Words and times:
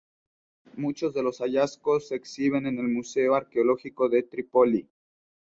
Muchos 0.77 1.13
de 1.13 1.21
los 1.21 1.41
hallazgos 1.41 2.07
se 2.07 2.15
exhiben 2.15 2.65
en 2.65 2.79
el 2.79 2.87
Museo 2.87 3.35
Arqueológico 3.35 4.09
de 4.09 4.23
Trípoli. 4.23 4.89